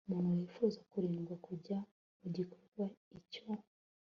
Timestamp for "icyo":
3.19-3.43